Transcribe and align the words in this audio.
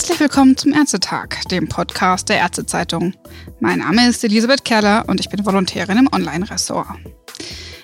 Herzlich 0.00 0.20
willkommen 0.20 0.56
zum 0.56 0.72
Ärztetag, 0.72 1.44
dem 1.50 1.68
Podcast 1.68 2.30
der 2.30 2.38
Ärztezeitung. 2.38 3.12
Mein 3.60 3.80
Name 3.80 4.08
ist 4.08 4.24
Elisabeth 4.24 4.64
Kerler 4.64 5.04
und 5.08 5.20
ich 5.20 5.28
bin 5.28 5.44
Volontärin 5.44 5.98
im 5.98 6.08
Online-Ressort. 6.10 6.86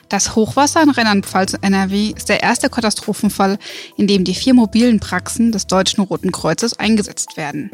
Das 0.08 0.34
Hochwasser 0.34 0.82
in 0.82 0.88
Rheinland-Pfalz 0.88 1.52
und 1.52 1.62
NRW 1.62 2.14
ist 2.16 2.30
der 2.30 2.42
erste 2.42 2.71
Katastrophenfall, 2.71 3.58
in 3.98 4.06
dem 4.06 4.24
die 4.24 4.34
vier 4.34 4.54
mobilen 4.54 4.98
Praxen 4.98 5.52
des 5.52 5.66
Deutschen 5.66 6.02
Roten 6.04 6.33
Kreuzes 6.33 6.79
eingesetzt 6.79 7.37
werden. 7.37 7.71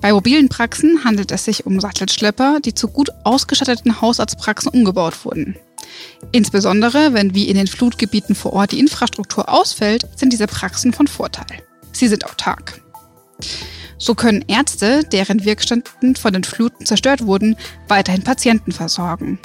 Bei 0.00 0.12
mobilen 0.12 0.48
Praxen 0.48 1.02
handelt 1.02 1.32
es 1.32 1.44
sich 1.44 1.66
um 1.66 1.80
Sattelschlepper, 1.80 2.60
die 2.64 2.74
zu 2.74 2.86
gut 2.86 3.10
ausgestatteten 3.24 4.00
Hausarztpraxen 4.00 4.70
umgebaut 4.70 5.24
wurden. 5.24 5.56
Insbesondere, 6.30 7.14
wenn 7.14 7.34
wie 7.34 7.48
in 7.48 7.56
den 7.56 7.66
Flutgebieten 7.66 8.36
vor 8.36 8.52
Ort 8.52 8.70
die 8.70 8.78
Infrastruktur 8.78 9.48
ausfällt, 9.48 10.06
sind 10.14 10.32
diese 10.32 10.46
Praxen 10.46 10.92
von 10.92 11.08
Vorteil. 11.08 11.64
Sie 11.90 12.06
sind 12.06 12.24
autark. 12.24 12.80
So 13.98 14.14
können 14.14 14.44
Ärzte, 14.48 15.04
deren 15.04 15.44
Wirkstätten 15.44 16.16
von 16.16 16.32
den 16.32 16.44
Fluten 16.44 16.86
zerstört 16.86 17.26
wurden, 17.26 17.56
weiterhin 17.88 18.24
Patienten 18.24 18.72
versorgen. 18.72 19.38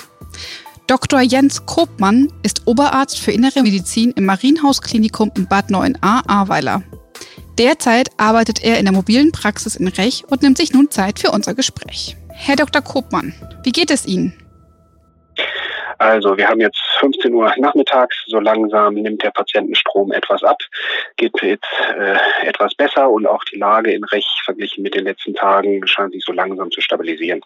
Dr. 0.87 1.19
Jens 1.21 1.65
Kopmann 1.65 2.31
ist 2.43 2.67
Oberarzt 2.67 3.19
für 3.19 3.31
Innere 3.31 3.63
Medizin 3.63 4.11
im 4.11 4.25
Marienhausklinikum 4.25 5.31
in 5.35 5.47
Bad 5.47 5.69
9a 5.71 6.27
Ahrweiler. 6.27 6.83
Derzeit 7.57 8.09
arbeitet 8.17 8.63
er 8.63 8.77
in 8.77 8.85
der 8.85 8.93
mobilen 8.93 9.31
Praxis 9.31 9.75
in 9.75 9.87
Rech 9.87 10.25
und 10.27 10.41
nimmt 10.41 10.57
sich 10.57 10.73
nun 10.73 10.91
Zeit 10.91 11.19
für 11.19 11.31
unser 11.31 11.53
Gespräch. 11.53 12.15
Herr 12.29 12.55
Dr. 12.55 12.81
Kopmann, 12.81 13.33
wie 13.63 13.71
geht 13.71 13.91
es 13.91 14.05
Ihnen? 14.05 14.33
Also 15.97 16.37
wir 16.37 16.47
haben 16.47 16.61
jetzt 16.61 16.81
15 16.99 17.33
Uhr 17.33 17.53
nachmittags, 17.57 18.15
so 18.27 18.39
langsam 18.39 18.95
nimmt 18.95 19.23
der 19.23 19.31
Patientenstrom 19.31 20.11
etwas 20.11 20.43
ab, 20.43 20.57
geht 21.17 21.33
jetzt 21.41 21.65
äh, 21.97 22.17
etwas 22.47 22.75
besser 22.75 23.09
und 23.09 23.27
auch 23.27 23.43
die 23.45 23.57
Lage 23.57 23.91
in 23.93 24.03
Rech 24.03 24.27
verglichen 24.43 24.83
mit 24.83 24.95
den 24.95 25.05
letzten 25.05 25.33
Tagen 25.33 25.85
scheint 25.87 26.13
sich 26.13 26.23
so 26.25 26.31
langsam 26.31 26.71
zu 26.71 26.81
stabilisieren. 26.81 27.41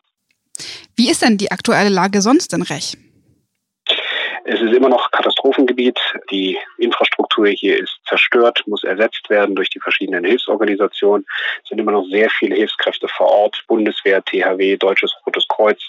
Wie 0.96 1.10
ist 1.10 1.22
denn 1.22 1.38
die 1.38 1.52
aktuelle 1.52 1.90
Lage 1.90 2.22
sonst 2.22 2.54
in 2.54 2.62
Rech? 2.62 2.98
Es 4.46 4.62
ist 4.62 4.74
immer 4.74 4.90
noch 4.90 5.12
Katastrophengebiet. 5.12 6.00
Die 6.32 6.58
Infrastruktur 6.78 7.48
hier 7.48 7.78
ist 7.80 8.00
zerstört, 8.08 8.64
muss 8.68 8.84
ersetzt 8.84 9.30
werden 9.30 9.56
durch 9.56 9.70
die 9.70 9.80
verschiedenen 9.80 10.24
Hilfsorganisationen. 10.24 11.26
Es 11.64 11.70
sind 11.70 11.80
immer 11.80 11.92
noch 11.92 12.06
sehr 12.10 12.30
viele 12.30 12.56
Hilfskräfte 12.56 13.08
vor 13.08 13.28
Ort, 13.28 13.64
Bundeswehr, 13.68 14.24
THW, 14.24 14.78
Deutsches 14.78 15.14
Rotes 15.26 15.48
Kreuz, 15.48 15.82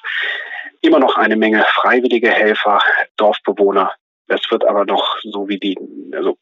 immer 0.81 0.99
noch 0.99 1.17
eine 1.17 1.37
Menge 1.37 1.65
freiwillige 1.69 2.31
Helfer, 2.31 2.81
Dorfbewohner. 3.17 3.93
Es 4.29 4.51
wird 4.51 4.65
aber 4.67 4.85
noch 4.85 5.19
so 5.23 5.49
wie 5.49 5.59
die, 5.59 5.77
also 6.15 6.39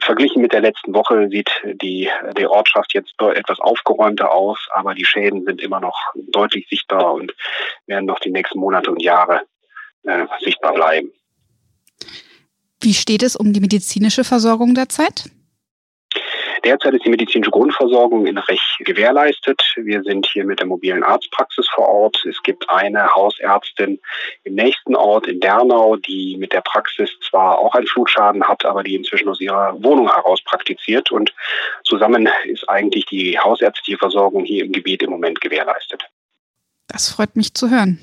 verglichen 0.00 0.42
mit 0.42 0.52
der 0.52 0.60
letzten 0.60 0.94
Woche 0.94 1.28
sieht 1.28 1.50
die, 1.64 2.08
die 2.36 2.46
Ortschaft 2.46 2.94
jetzt 2.94 3.14
etwas 3.20 3.60
aufgeräumter 3.60 4.32
aus, 4.32 4.68
aber 4.72 4.94
die 4.94 5.04
Schäden 5.04 5.44
sind 5.44 5.60
immer 5.60 5.80
noch 5.80 5.98
deutlich 6.14 6.68
sichtbar 6.68 7.12
und 7.14 7.34
werden 7.86 8.06
noch 8.06 8.18
die 8.20 8.30
nächsten 8.30 8.58
Monate 8.58 8.90
und 8.90 9.02
Jahre 9.02 9.42
äh, 10.04 10.26
sichtbar 10.40 10.74
bleiben. 10.74 11.12
Wie 12.80 12.94
steht 12.94 13.22
es 13.22 13.36
um 13.36 13.52
die 13.52 13.60
medizinische 13.60 14.24
Versorgung 14.24 14.74
derzeit? 14.74 15.30
Derzeit 16.64 16.94
ist 16.94 17.04
die 17.04 17.10
medizinische 17.10 17.50
Grundversorgung 17.50 18.24
in 18.26 18.38
Rech 18.38 18.76
gewährleistet. 18.80 19.60
Wir 19.76 20.02
sind 20.04 20.26
hier 20.26 20.44
mit 20.44 20.60
der 20.60 20.66
mobilen 20.66 21.02
Arztpraxis 21.02 21.66
vor 21.74 21.88
Ort. 21.88 22.24
Es 22.24 22.40
gibt 22.44 22.70
eine 22.70 23.12
Hausärztin 23.12 23.98
im 24.44 24.54
nächsten 24.54 24.94
Ort 24.94 25.26
in 25.26 25.40
Dernau, 25.40 25.96
die 25.96 26.36
mit 26.36 26.52
der 26.52 26.60
Praxis 26.60 27.10
zwar 27.28 27.58
auch 27.58 27.74
einen 27.74 27.88
Flutschaden 27.88 28.46
hat, 28.46 28.64
aber 28.64 28.84
die 28.84 28.94
inzwischen 28.94 29.28
aus 29.28 29.40
ihrer 29.40 29.74
Wohnung 29.82 30.08
heraus 30.08 30.40
praktiziert. 30.44 31.10
Und 31.10 31.34
zusammen 31.82 32.28
ist 32.44 32.68
eigentlich 32.68 33.06
die 33.06 33.36
hausärztliche 33.38 33.98
Versorgung 33.98 34.44
hier 34.44 34.64
im 34.64 34.70
Gebiet 34.70 35.02
im 35.02 35.10
Moment 35.10 35.40
gewährleistet. 35.40 36.04
Das 36.86 37.10
freut 37.10 37.34
mich 37.34 37.54
zu 37.54 37.70
hören. 37.70 37.98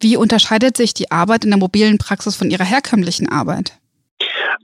Wie 0.00 0.16
unterscheidet 0.16 0.78
sich 0.78 0.94
die 0.94 1.10
Arbeit 1.10 1.44
in 1.44 1.50
der 1.50 1.58
mobilen 1.58 1.98
Praxis 1.98 2.34
von 2.34 2.50
Ihrer 2.50 2.64
herkömmlichen 2.64 3.28
Arbeit? 3.28 3.79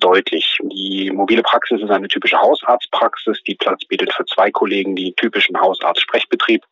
Deutlich. 0.06 0.58
Die 0.62 1.10
mobile 1.10 1.42
Praxis 1.42 1.82
ist 1.82 1.90
eine 1.90 2.06
typische 2.06 2.40
Hausarztpraxis, 2.40 3.42
die 3.42 3.56
Platz 3.56 3.84
bietet 3.84 4.12
für 4.12 4.24
zwei 4.26 4.50
Kollegen, 4.52 4.94
die 4.94 5.12
typischen 5.14 5.60
Hausarzt-Sprechbetrieb 5.60 6.62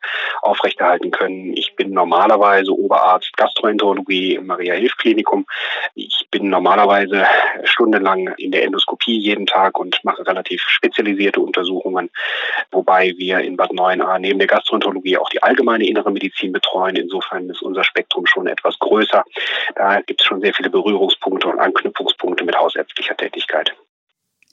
aufrechterhalten 0.41 1.11
können. 1.11 1.53
Ich 1.53 1.75
bin 1.75 1.91
normalerweise 1.91 2.71
Oberarzt 2.71 3.35
Gastroenterologie 3.35 4.35
im 4.35 4.45
Maria-Hilf-Klinikum. 4.47 5.45
Ich 5.95 6.27
bin 6.31 6.49
normalerweise 6.49 7.25
stundenlang 7.63 8.33
in 8.37 8.51
der 8.51 8.63
Endoskopie 8.63 9.17
jeden 9.17 9.45
Tag 9.45 9.77
und 9.77 9.99
mache 10.03 10.25
relativ 10.25 10.61
spezialisierte 10.67 11.41
Untersuchungen, 11.41 12.09
wobei 12.71 13.13
wir 13.17 13.39
in 13.39 13.57
Bad 13.57 13.71
9a 13.71 14.17
neben 14.19 14.39
der 14.39 14.47
Gastroenterologie 14.47 15.17
auch 15.17 15.29
die 15.29 15.43
allgemeine 15.43 15.85
innere 15.85 16.11
Medizin 16.11 16.53
betreuen. 16.53 16.95
Insofern 16.95 17.49
ist 17.49 17.61
unser 17.61 17.83
Spektrum 17.83 18.25
schon 18.25 18.47
etwas 18.47 18.79
größer. 18.79 19.25
Da 19.75 19.99
gibt 20.01 20.21
es 20.21 20.27
schon 20.27 20.39
sehr 20.39 20.53
viele 20.53 20.69
Berührungspunkte 20.69 21.47
und 21.47 21.59
Anknüpfungspunkte 21.59 22.45
mit 22.45 22.57
hausärztlicher 22.57 23.15
Tätigkeit. 23.25 23.71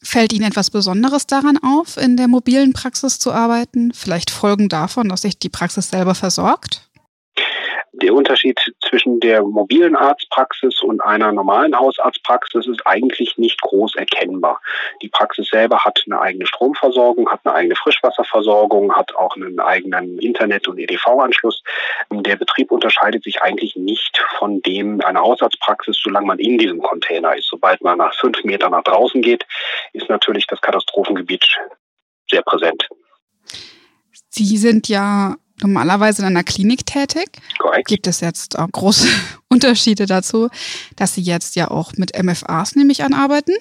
Fällt 0.02 0.32
Ihnen 0.32 0.44
etwas 0.44 0.70
Besonderes 0.70 1.26
daran 1.26 1.58
auf, 1.58 1.96
in 1.96 2.16
der 2.16 2.26
mobilen 2.26 2.72
Praxis 2.72 3.18
zu 3.18 3.32
arbeiten? 3.32 3.92
Vielleicht 3.92 4.30
Folgen 4.30 4.68
davon, 4.68 5.08
dass 5.08 5.22
sich 5.22 5.38
die 5.38 5.48
Praxis 5.48 5.90
selber 5.90 6.14
versorgt? 6.14 6.88
Der 7.94 8.14
Unterschied 8.14 8.58
zwischen 8.80 9.20
der 9.20 9.42
mobilen 9.42 9.96
Arztpraxis 9.96 10.80
und 10.80 11.02
einer 11.02 11.30
normalen 11.30 11.78
Hausarztpraxis 11.78 12.66
ist 12.66 12.86
eigentlich 12.86 13.36
nicht 13.36 13.60
groß 13.60 13.96
erkennbar. 13.96 14.62
Die 15.02 15.10
Praxis 15.10 15.48
selber 15.48 15.84
hat 15.84 16.02
eine 16.06 16.18
eigene 16.18 16.46
Stromversorgung, 16.46 17.28
hat 17.28 17.40
eine 17.44 17.54
eigene 17.54 17.76
Frischwasserversorgung, 17.76 18.94
hat 18.94 19.14
auch 19.14 19.36
einen 19.36 19.60
eigenen 19.60 20.18
Internet- 20.18 20.68
und 20.68 20.78
EDV-Anschluss. 20.78 21.62
Der 22.10 22.36
Betrieb 22.36 22.72
unterscheidet 22.72 23.24
sich 23.24 23.42
eigentlich 23.42 23.76
nicht 23.76 24.18
von 24.38 24.62
dem 24.62 25.02
einer 25.02 25.20
Hausarztpraxis, 25.20 26.00
solange 26.02 26.26
man 26.26 26.38
in 26.38 26.56
diesem 26.56 26.80
Container 26.80 27.36
ist. 27.36 27.48
Sobald 27.48 27.82
man 27.82 27.98
nach 27.98 28.14
fünf 28.14 28.42
Metern 28.42 28.70
nach 28.70 28.84
draußen 28.84 29.20
geht, 29.20 29.44
ist 29.92 30.08
natürlich 30.08 30.46
das 30.46 30.62
Katastrophengebiet 30.62 31.44
sehr 32.30 32.42
präsent. 32.42 32.88
Sie 34.30 34.56
sind 34.56 34.88
ja 34.88 35.36
normalerweise 35.62 36.22
in 36.22 36.28
einer 36.28 36.44
Klinik 36.44 36.86
tätig. 36.86 37.28
Korrekt. 37.58 37.88
Gibt 37.88 38.06
es 38.06 38.20
jetzt 38.20 38.58
auch 38.58 38.68
große 38.70 39.08
Unterschiede 39.48 40.06
dazu, 40.06 40.48
dass 40.96 41.14
Sie 41.14 41.22
jetzt 41.22 41.56
ja 41.56 41.70
auch 41.70 41.92
mit 41.96 42.12
MFAs 42.20 42.76
nämlich 42.76 43.02
anarbeiten? 43.02 43.54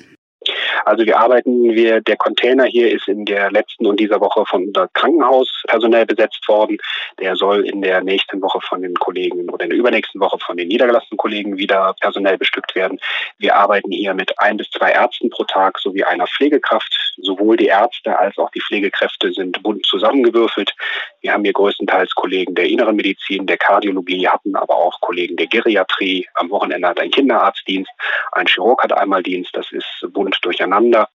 Also 0.85 1.05
wir 1.05 1.19
arbeiten, 1.19 1.75
wir, 1.75 2.01
der 2.01 2.17
Container 2.17 2.65
hier 2.65 2.91
ist 2.91 3.07
in 3.07 3.25
der 3.25 3.51
letzten 3.51 3.85
und 3.85 3.99
dieser 3.99 4.19
Woche 4.19 4.43
von 4.47 4.65
unser 4.65 4.87
Krankenhaus 4.93 5.63
personell 5.67 6.05
besetzt 6.07 6.47
worden. 6.47 6.77
Der 7.19 7.35
soll 7.35 7.67
in 7.67 7.81
der 7.81 8.01
nächsten 8.01 8.41
Woche 8.41 8.59
von 8.61 8.81
den 8.81 8.95
Kollegen 8.95 9.49
oder 9.49 9.65
in 9.65 9.69
der 9.69 9.79
übernächsten 9.79 10.19
Woche 10.19 10.39
von 10.39 10.57
den 10.57 10.67
niedergelassenen 10.67 11.17
Kollegen 11.17 11.57
wieder 11.57 11.93
personell 12.01 12.37
bestückt 12.37 12.73
werden. 12.73 12.99
Wir 13.37 13.55
arbeiten 13.55 13.91
hier 13.91 14.15
mit 14.15 14.39
ein 14.39 14.57
bis 14.57 14.69
zwei 14.71 14.91
Ärzten 14.91 15.29
pro 15.29 15.43
Tag 15.43 15.77
sowie 15.77 16.03
einer 16.03 16.25
Pflegekraft. 16.25 17.13
Sowohl 17.17 17.57
die 17.57 17.67
Ärzte 17.67 18.17
als 18.17 18.37
auch 18.39 18.49
die 18.49 18.61
Pflegekräfte 18.61 19.31
sind 19.33 19.61
bunt 19.61 19.85
zusammengewürfelt. 19.85 20.73
Wir 21.21 21.33
haben 21.33 21.43
hier 21.43 21.53
größtenteils 21.53 22.15
Kollegen 22.15 22.55
der 22.55 22.67
inneren 22.67 22.95
Medizin, 22.95 23.45
der 23.45 23.57
Kardiologie, 23.57 24.27
hatten 24.27 24.55
aber 24.55 24.75
auch 24.75 24.99
Kollegen 25.01 25.37
der 25.37 25.47
Geriatrie. 25.47 26.27
Am 26.33 26.49
Wochenende 26.49 26.87
hat 26.87 26.99
ein 26.99 27.11
Kinderarztdienst, 27.11 27.91
ein 28.31 28.47
Chirurg 28.47 28.83
hat 28.83 28.93
einmal 28.93 29.21
Dienst. 29.21 29.55
Das 29.55 29.71
ist 29.71 30.07
bunt 30.13 30.37
durcheinander. 30.41 31.09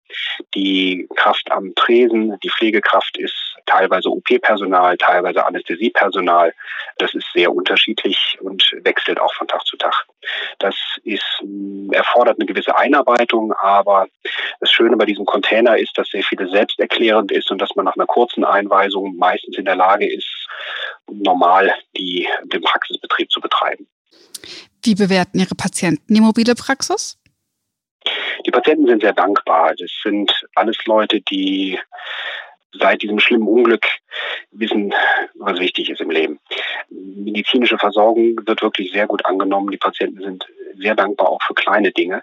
Die 0.54 1.08
Kraft 1.16 1.50
am 1.50 1.74
Tresen, 1.74 2.38
die 2.42 2.50
Pflegekraft 2.50 3.16
ist 3.18 3.55
teilweise 3.66 4.09
OP-Personal, 4.10 4.97
teilweise 4.97 5.44
Anästhesiepersonal. 5.44 6.54
Das 6.99 7.15
ist 7.15 7.27
sehr 7.34 7.53
unterschiedlich 7.53 8.38
und 8.41 8.71
wechselt 8.82 9.21
auch 9.21 9.32
von 9.34 9.49
Tag 9.49 9.66
zu 9.66 9.77
Tag. 9.77 10.06
Das 10.59 10.75
ist, 11.04 11.25
mm, 11.43 11.93
erfordert 11.93 12.38
eine 12.38 12.47
gewisse 12.47 12.77
Einarbeitung, 12.77 13.53
aber 13.60 14.06
das 14.60 14.71
Schöne 14.71 14.97
bei 14.97 15.04
diesem 15.04 15.27
Container 15.27 15.77
ist, 15.77 15.97
dass 15.98 16.09
sehr 16.09 16.22
viele 16.22 16.48
selbsterklärend 16.48 17.33
ist 17.33 17.51
und 17.51 17.60
dass 17.60 17.74
man 17.77 17.84
nach 17.84 17.97
einer 17.97 18.07
kurzen 18.07 18.45
Einweisung 18.45 19.16
meistens 19.16 19.59
in 19.59 19.65
der 19.65 19.77
Lage 19.77 20.10
ist, 20.10 20.48
normal 21.09 21.74
die, 21.97 22.28
den 22.45 22.62
Praxisbetrieb 22.62 23.30
zu 23.30 23.41
betreiben. 23.41 23.86
Wie 24.83 24.95
bewerten 24.95 25.39
Ihre 25.39 25.54
Patienten 25.54 26.15
die 26.15 26.21
mobile 26.21 26.54
Praxis? 26.54 27.19
Die 28.45 28.51
Patienten 28.51 28.86
sind 28.86 29.03
sehr 29.03 29.12
dankbar. 29.12 29.74
Das 29.77 29.91
sind 30.03 30.33
alles 30.54 30.77
Leute, 30.86 31.21
die 31.21 31.78
seit 32.80 33.02
diesem 33.02 33.18
schlimmen 33.18 33.48
Unglück 33.48 33.86
wissen, 34.50 34.94
was 35.34 35.58
wichtig 35.58 35.90
ist 35.90 36.00
im 36.00 36.10
Leben. 36.10 36.40
Medizinische 36.90 37.78
Versorgung 37.78 38.36
wird 38.46 38.62
wirklich 38.62 38.92
sehr 38.92 39.06
gut 39.06 39.24
angenommen. 39.24 39.70
Die 39.70 39.76
Patienten 39.76 40.22
sind 40.22 40.46
sehr 40.78 40.94
dankbar 40.94 41.28
auch 41.28 41.42
für 41.42 41.54
kleine 41.54 41.92
Dinge. 41.92 42.22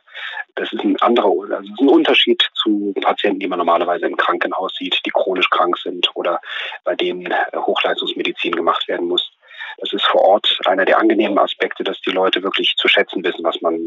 Das 0.56 0.72
ist 0.72 0.84
ein 0.84 1.00
anderer, 1.02 1.32
also 1.56 1.72
ist 1.72 1.82
ein 1.82 1.90
Unterschied 1.90 2.44
zu 2.54 2.94
Patienten, 3.02 3.40
die 3.40 3.48
man 3.48 3.58
normalerweise 3.58 4.06
im 4.06 4.18
Krankenhaus 4.18 4.76
sieht, 4.76 5.00
die 5.06 5.12
chronisch 5.12 5.50
krank 5.50 5.78
sind 5.78 6.10
oder 6.16 6.40
bei 6.84 6.96
denen 6.96 7.34
Hochleistungsmedizin 7.56 8.54
gemacht 8.54 8.88
werden 8.88 9.08
muss. 9.08 9.32
Das 9.78 9.92
ist 9.92 10.06
vor 10.06 10.22
Ort 10.22 10.60
einer 10.66 10.86
der 10.86 11.00
angenehmen 11.00 11.40
Aspekte, 11.40 11.84
dass 11.84 12.00
die 12.02 12.12
Leute 12.12 12.44
wirklich 12.44 12.76
zu 12.78 12.88
schätzen 12.88 13.24
wissen, 13.24 13.44
was 13.44 13.62
man 13.62 13.80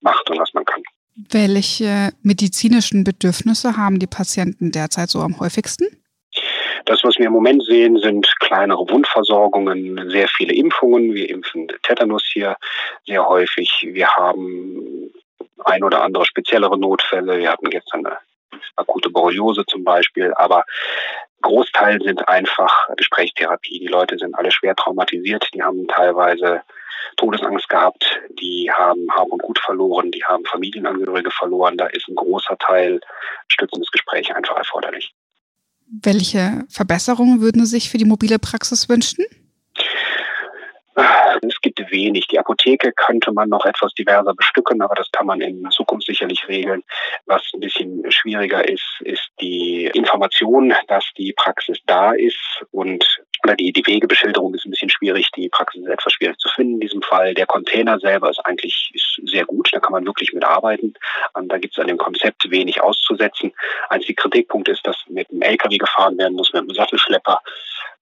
macht 0.00 0.28
und 0.28 0.38
was 0.38 0.52
man 0.52 0.64
kann. 0.64 0.82
Welche 1.32 2.12
medizinischen 2.22 3.04
Bedürfnisse 3.04 3.76
haben 3.76 3.98
die 3.98 4.06
Patienten 4.06 4.70
derzeit 4.70 5.08
so 5.08 5.20
am 5.20 5.40
häufigsten? 5.40 5.86
Das, 6.84 7.02
was 7.04 7.18
wir 7.18 7.26
im 7.26 7.32
Moment 7.32 7.64
sehen, 7.64 7.96
sind 7.98 8.26
kleinere 8.40 8.88
Wundversorgungen, 8.88 10.10
sehr 10.10 10.28
viele 10.28 10.54
Impfungen. 10.54 11.14
Wir 11.14 11.30
impfen 11.30 11.68
Tetanus 11.82 12.22
hier 12.30 12.56
sehr 13.06 13.26
häufig. 13.26 13.70
Wir 13.88 14.08
haben 14.08 15.10
ein 15.64 15.84
oder 15.84 16.02
andere 16.02 16.26
speziellere 16.26 16.78
Notfälle. 16.78 17.38
Wir 17.38 17.50
hatten 17.50 17.70
gestern 17.70 18.04
eine 18.06 18.18
akute 18.76 19.10
Borreliose 19.10 19.64
zum 19.66 19.84
Beispiel. 19.84 20.32
Aber 20.34 20.64
Großteil 21.42 22.00
sind 22.02 22.28
einfach 22.28 22.88
Gesprächstherapie. 22.96 23.80
Die 23.80 23.88
Leute 23.88 24.16
sind 24.18 24.34
alle 24.34 24.50
schwer 24.50 24.74
traumatisiert. 24.74 25.48
Die 25.54 25.62
haben 25.62 25.86
teilweise 25.88 26.62
Todesangst 27.16 27.68
gehabt. 27.68 28.20
Die 28.40 28.70
haben 28.72 29.08
Hab 29.12 29.28
und 29.28 29.42
Gut 29.42 29.58
verloren. 29.58 30.10
Die 30.10 30.24
haben 30.24 30.44
Familienangehörige 30.44 31.30
verloren. 31.30 31.76
Da 31.76 31.86
ist 31.86 32.08
ein 32.08 32.14
großer 32.14 32.56
Teil 32.58 33.00
stützendes 33.48 33.90
Gespräch 33.90 34.34
einfach 34.34 34.56
erforderlich. 34.56 35.14
Welche 35.86 36.64
Verbesserungen 36.70 37.40
würden 37.40 37.66
Sie 37.66 37.72
sich 37.72 37.90
für 37.90 37.98
die 37.98 38.06
mobile 38.06 38.38
Praxis 38.38 38.88
wünschen? 38.88 39.26
Es 40.94 41.60
gibt 41.60 41.78
wenig. 41.90 42.28
Die 42.28 42.38
Apotheke 42.38 42.92
könnte 42.92 43.32
man 43.32 43.48
noch 43.48 43.64
etwas 43.64 43.94
diverser 43.94 44.34
bestücken, 44.34 44.82
aber 44.82 44.94
das 44.94 45.10
kann 45.10 45.26
man 45.26 45.40
in 45.40 45.68
Zukunft 45.70 46.06
sicherlich 46.06 46.46
regeln. 46.48 46.82
Was 47.26 47.42
ein 47.54 47.60
bisschen 47.60 48.10
schwieriger 48.10 48.68
ist, 48.68 49.00
ist 49.00 49.30
die 49.40 49.86
Information, 49.94 50.74
dass 50.88 51.04
die 51.16 51.32
Praxis 51.32 51.78
da 51.86 52.12
ist 52.12 52.64
und 52.70 53.22
oder 53.44 53.56
die, 53.56 53.72
die 53.72 53.84
Wegebeschilderung 53.84 54.54
ist 54.54 54.64
ein 54.64 54.70
bisschen 54.70 54.90
schwierig. 54.90 55.28
Die 55.32 55.48
Praxis 55.48 55.82
ist 55.82 55.88
etwas 55.88 56.12
schwierig 56.12 56.38
zu 56.38 56.48
finden 56.48 56.74
in 56.74 56.80
diesem 56.80 57.02
Fall. 57.02 57.34
Der 57.34 57.46
Container 57.46 57.98
selber 57.98 58.30
ist 58.30 58.38
eigentlich 58.44 58.92
ist 58.94 59.20
sehr 59.24 59.44
gut. 59.44 59.68
Da 59.72 59.80
kann 59.80 59.92
man 59.92 60.06
wirklich 60.06 60.32
mitarbeiten. 60.32 60.94
Und 61.34 61.48
da 61.48 61.58
gibt 61.58 61.74
es 61.74 61.80
an 61.80 61.88
dem 61.88 61.98
Konzept 61.98 62.48
wenig 62.50 62.80
auszusetzen. 62.80 63.52
Einzig 63.88 64.16
Kritikpunkt 64.16 64.68
ist, 64.68 64.86
dass 64.86 64.96
mit 65.08 65.28
einem 65.30 65.42
LKW 65.42 65.76
gefahren 65.76 66.18
werden 66.18 66.34
muss, 66.34 66.52
mit 66.52 66.62
einem 66.62 66.74
Sattelschlepper. 66.74 67.40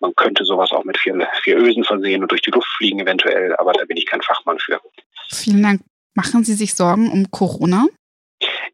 Man 0.00 0.14
könnte 0.16 0.44
sowas 0.44 0.72
auch 0.72 0.84
mit 0.84 0.98
vier, 0.98 1.28
vier 1.42 1.58
Ösen 1.58 1.84
versehen 1.84 2.22
und 2.22 2.30
durch 2.30 2.42
die 2.42 2.50
Luft 2.50 2.68
fliegen 2.76 3.00
eventuell, 3.00 3.54
aber 3.56 3.72
da 3.72 3.84
bin 3.84 3.96
ich 3.96 4.06
kein 4.06 4.22
Fachmann 4.22 4.58
für. 4.58 4.80
Vielen 5.30 5.62
Dank. 5.62 5.82
Machen 6.14 6.42
Sie 6.42 6.54
sich 6.54 6.74
Sorgen 6.74 7.10
um 7.10 7.30
Corona? 7.30 7.86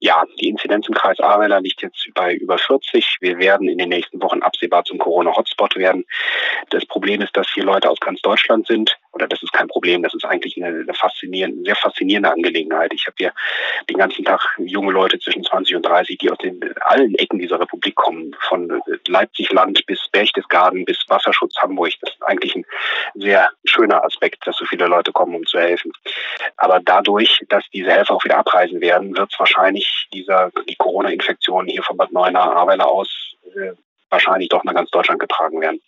Ja, 0.06 0.25
die 0.41 0.50
Inzidenz 0.50 0.87
im 0.87 0.94
Kreis 0.94 1.19
Ahrweiler 1.19 1.61
liegt 1.61 1.82
jetzt 1.82 2.08
bei 2.14 2.32
über 2.32 2.58
40. 2.58 3.17
Wir 3.23 3.38
werden 3.38 3.69
in 3.69 3.76
den 3.76 3.88
nächsten 3.88 4.23
Wochen 4.23 4.41
absehbar 4.41 4.85
zum 4.85 4.99
Corona-Hotspot 4.99 5.75
werden. 5.75 6.05
Das 6.70 6.87
Problem 6.87 7.23
ist, 7.23 7.37
dass 7.37 7.49
hier 7.53 7.64
Leute 7.64 7.91
aus 7.91 7.99
ganz 7.99 8.20
Deutschland 8.20 8.69
sind. 8.69 8.97
Oder 9.11 9.26
das 9.26 9.43
ist 9.43 9.53
kein 9.53 9.67
Problem, 9.67 10.05
das 10.05 10.14
ist 10.14 10.25
eigentlich 10.25 10.56
eine, 10.58 10.69
eine 10.69 10.94
faszinierende, 10.94 11.64
sehr 11.64 11.75
faszinierende 11.75 12.31
Angelegenheit. 12.31 12.93
Ich 12.94 13.05
habe 13.06 13.17
hier 13.19 13.32
den 13.91 13.97
ganzen 13.97 14.25
Tag 14.25 14.41
junge 14.58 14.93
Leute 14.93 15.19
zwischen 15.19 15.43
20 15.43 15.75
und 15.75 15.87
30, 15.87 16.19
die 16.19 16.31
aus 16.31 16.38
den 16.38 16.61
allen 16.82 17.17
Ecken 17.17 17.41
dieser 17.41 17.58
Republik 17.58 17.97
kommen. 17.97 18.37
Von 18.43 18.81
Leipzig-Land 19.08 19.87
bis 19.87 20.06
Berchtesgaden 20.12 20.85
bis 20.85 20.99
Wasserschutz 21.08 21.56
Hamburg. 21.56 21.94
Das 22.03 22.12
ist 22.12 22.23
eigentlich 22.23 22.55
ein 22.55 22.64
sehr 23.14 23.50
schöner 23.64 24.05
Aspekt, 24.05 24.47
dass 24.47 24.56
so 24.56 24.67
viele 24.67 24.87
Leute 24.87 25.11
kommen, 25.11 25.35
um 25.35 25.47
zu 25.47 25.58
helfen. 25.58 25.91
Aber 26.58 26.79
dadurch, 26.79 27.41
dass 27.49 27.64
diese 27.73 27.91
Helfer 27.91 28.14
auch 28.14 28.25
wieder 28.25 28.38
abreisen 28.38 28.81
werden, 28.81 29.17
wird 29.17 29.32
es 29.32 29.41
wahrscheinlich 29.41 29.95
dieser, 30.12 30.50
die 30.69 30.76
Corona-Infektion 30.76 31.66
hier 31.66 31.82
von 31.82 31.96
Bad 31.96 32.12
Neuenahr-Ahrweiler 32.12 32.87
aus 32.87 33.34
äh, 33.54 33.72
wahrscheinlich 34.10 34.48
doch 34.48 34.64
nach 34.64 34.75
ganz 34.75 34.90
Deutschland 34.90 35.20
getragen 35.20 35.60
werden. 35.60 35.81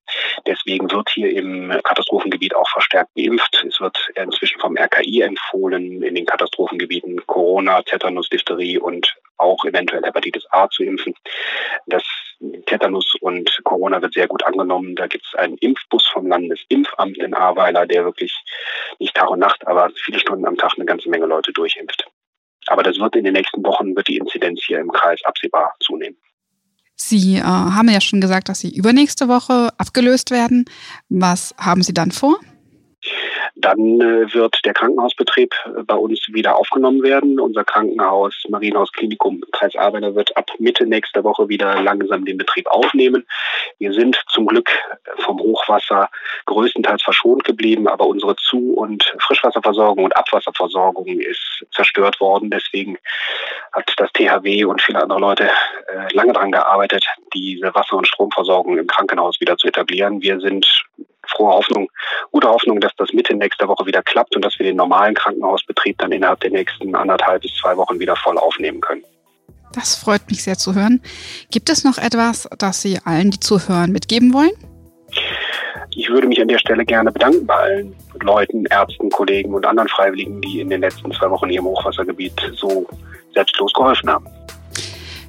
Deswegen 0.46 0.90
wird 0.90 1.08
hier 1.10 1.30
im 1.30 1.70
Katastrophengebiet 1.84 2.54
auch 2.54 2.68
verstärkt 2.68 3.10
geimpft. 3.16 3.64
Es 3.66 3.80
wird 3.80 3.96
inzwischen 4.16 4.60
vom 4.60 4.76
RKI 4.76 5.22
empfohlen, 5.22 6.02
in 6.02 6.14
den 6.14 6.26
Katastrophengebieten 6.26 7.24
Corona, 7.26 7.82
Tetanus, 7.82 8.28
Diphtherie 8.28 8.78
und 8.78 9.14
auch 9.36 9.64
eventuell 9.64 10.02
Hepatitis 10.02 10.46
A 10.50 10.68
zu 10.68 10.82
impfen. 10.82 11.14
Das 11.86 12.02
Tetanus 12.66 13.14
und 13.20 13.60
Corona 13.64 14.00
wird 14.02 14.14
sehr 14.14 14.28
gut 14.28 14.44
angenommen. 14.44 14.94
Da 14.94 15.06
gibt 15.06 15.26
es 15.26 15.34
einen 15.34 15.56
Impfbus 15.58 16.06
vom 16.08 16.26
Landesimpfamt 16.26 17.18
in 17.18 17.34
Ahrweiler, 17.34 17.86
der 17.86 18.04
wirklich 18.04 18.36
nicht 18.98 19.14
Tag 19.14 19.30
und 19.30 19.40
Nacht, 19.40 19.66
aber 19.66 19.90
viele 19.94 20.18
Stunden 20.18 20.46
am 20.46 20.56
Tag 20.56 20.74
eine 20.76 20.86
ganze 20.86 21.08
Menge 21.08 21.26
Leute 21.26 21.52
das 22.88 22.98
wird 22.98 23.16
in 23.16 23.24
den 23.24 23.34
nächsten 23.34 23.62
Wochen, 23.64 23.94
wird 23.94 24.08
die 24.08 24.16
Inzidenz 24.16 24.60
hier 24.66 24.80
im 24.80 24.90
Kreis 24.90 25.20
absehbar 25.24 25.74
zunehmen. 25.80 26.16
Sie 26.96 27.36
äh, 27.36 27.42
haben 27.42 27.88
ja 27.88 28.00
schon 28.00 28.20
gesagt, 28.20 28.48
dass 28.48 28.60
Sie 28.60 28.74
übernächste 28.74 29.28
Woche 29.28 29.68
abgelöst 29.78 30.30
werden. 30.30 30.64
Was 31.08 31.54
haben 31.56 31.82
Sie 31.82 31.94
dann 31.94 32.10
vor? 32.10 32.40
Dann 33.60 34.00
äh, 34.00 34.32
wird 34.32 34.64
der 34.64 34.72
Krankenhausbetrieb 34.72 35.52
äh, 35.66 35.82
bei 35.82 35.96
uns 35.96 36.20
wieder 36.28 36.56
aufgenommen 36.56 37.02
werden. 37.02 37.40
Unser 37.40 37.64
Krankenhaus, 37.64 38.34
Marienhaus 38.48 38.92
Klinikum 38.92 39.42
Kreis 39.52 39.74
Arbeiter, 39.74 40.14
wird 40.14 40.36
ab 40.36 40.50
Mitte 40.58 40.86
nächster 40.86 41.24
Woche 41.24 41.48
wieder 41.48 41.82
langsam 41.82 42.24
den 42.24 42.38
Betrieb 42.38 42.68
aufnehmen. 42.68 43.26
Wir 43.78 43.92
sind 43.92 44.22
zum 44.28 44.46
Glück 44.46 44.70
vom 45.18 45.40
Hochwasser 45.40 46.08
größtenteils 46.46 47.02
verschont 47.02 47.44
geblieben, 47.44 47.88
aber 47.88 48.06
unsere 48.06 48.36
Zu- 48.36 48.74
und 48.74 49.12
Frischwasserversorgung 49.18 50.04
und 50.04 50.16
Abwasserversorgung 50.16 51.06
ist 51.06 51.66
zerstört 51.72 52.20
worden. 52.20 52.50
Deswegen 52.50 52.96
hat 53.72 53.92
das 53.96 54.12
THW 54.12 54.64
und 54.64 54.80
viele 54.80 55.02
andere 55.02 55.18
Leute 55.18 55.44
äh, 55.88 56.14
lange 56.14 56.32
daran 56.32 56.52
gearbeitet, 56.52 57.04
diese 57.34 57.74
Wasser- 57.74 57.96
und 57.96 58.06
Stromversorgung 58.06 58.78
im 58.78 58.86
Krankenhaus 58.86 59.40
wieder 59.40 59.56
zu 59.56 59.66
etablieren. 59.66 60.22
Wir 60.22 60.38
sind 60.38 60.66
frohe 61.38 61.52
Hoffnung, 61.52 61.88
gute 62.32 62.48
Hoffnung, 62.48 62.80
dass 62.80 62.92
das 62.96 63.12
Mitte 63.12 63.34
nächster 63.34 63.68
Woche 63.68 63.86
wieder 63.86 64.02
klappt 64.02 64.34
und 64.36 64.44
dass 64.44 64.58
wir 64.58 64.66
den 64.66 64.76
normalen 64.76 65.14
Krankenhausbetrieb 65.14 65.96
dann 65.98 66.12
innerhalb 66.12 66.40
der 66.40 66.50
nächsten 66.50 66.94
anderthalb 66.94 67.42
bis 67.42 67.54
zwei 67.54 67.76
Wochen 67.76 67.98
wieder 67.98 68.16
voll 68.16 68.36
aufnehmen 68.36 68.80
können. 68.80 69.04
Das 69.72 69.94
freut 69.94 70.28
mich 70.28 70.42
sehr 70.42 70.56
zu 70.56 70.74
hören. 70.74 71.00
Gibt 71.50 71.70
es 71.70 71.84
noch 71.84 71.98
etwas, 71.98 72.48
das 72.58 72.82
Sie 72.82 72.98
allen, 73.04 73.30
die 73.30 73.40
zuhören, 73.40 73.92
mitgeben 73.92 74.32
wollen? 74.32 74.50
Ich 75.90 76.08
würde 76.08 76.26
mich 76.26 76.40
an 76.40 76.48
der 76.48 76.58
Stelle 76.58 76.84
gerne 76.84 77.12
bedanken 77.12 77.46
bei 77.46 77.54
allen 77.54 77.94
Leuten, 78.20 78.64
Ärzten, 78.66 79.10
Kollegen 79.10 79.54
und 79.54 79.66
anderen 79.66 79.88
Freiwilligen, 79.88 80.40
die 80.40 80.60
in 80.60 80.70
den 80.70 80.80
letzten 80.80 81.12
zwei 81.12 81.30
Wochen 81.30 81.48
hier 81.48 81.60
im 81.60 81.66
Hochwassergebiet 81.66 82.34
so 82.54 82.86
selbstlos 83.34 83.72
geholfen 83.72 84.10
haben. 84.10 84.26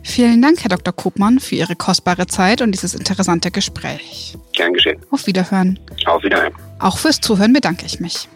Vielen 0.09 0.41
Dank, 0.41 0.63
Herr 0.63 0.69
Dr. 0.69 0.91
Kopmann, 0.91 1.39
für 1.39 1.53
Ihre 1.53 1.75
kostbare 1.75 2.25
Zeit 2.25 2.63
und 2.63 2.71
dieses 2.71 2.95
interessante 2.95 3.51
Gespräch. 3.51 4.35
Gern 4.53 4.73
geschehen. 4.73 4.99
Auf 5.11 5.27
Wiederhören. 5.27 5.79
Auf 6.07 6.23
Wiederhören. 6.23 6.51
Auch 6.79 6.97
fürs 6.97 7.21
Zuhören 7.21 7.53
bedanke 7.53 7.85
ich 7.85 7.99
mich. 7.99 8.27